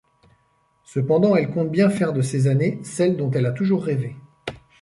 Cependant, 0.83 1.35
elle 1.35 1.51
compte 1.51 1.69
bien 1.69 1.91
faire 1.91 2.11
de 2.11 2.23
ces 2.23 2.47
années 2.47 2.79
celles 2.83 3.17
dont 3.17 3.29
elle 3.29 3.45
a 3.45 3.51
toujours 3.51 3.83
rêvé. 3.83 4.15